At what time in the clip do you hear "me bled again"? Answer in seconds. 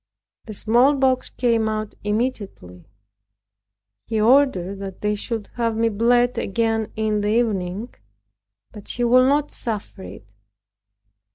5.77-6.91